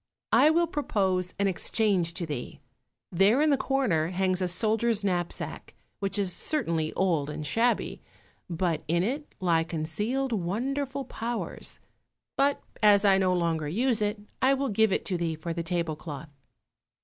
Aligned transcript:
I 0.31 0.49
will 0.49 0.65
propose 0.65 1.35
an 1.37 1.45
exchange 1.47 2.15
to 2.15 2.25
thee; 2.25 2.59
there 3.11 3.39
in 3.39 3.51
the 3.51 3.55
corner 3.55 4.07
hangs 4.07 4.41
a 4.41 4.47
soldier's 4.47 5.05
knapsack, 5.05 5.75
which 5.99 6.17
is 6.17 6.33
certainly 6.33 6.91
old 6.93 7.29
and 7.29 7.45
shabby, 7.45 8.01
but 8.49 8.81
in 8.87 9.03
it 9.03 9.35
lie 9.39 9.63
concealed 9.63 10.31
wonderful 10.33 11.05
powers; 11.05 11.79
but, 12.35 12.63
as 12.81 13.05
I 13.05 13.19
no 13.19 13.35
longer 13.35 13.67
use 13.67 14.01
it, 14.01 14.19
I 14.41 14.55
will 14.55 14.69
give 14.69 14.91
it 14.91 15.05
to 15.05 15.19
thee 15.19 15.35
for 15.35 15.53
the 15.53 15.61
table 15.61 15.95
cloth." 15.95 16.33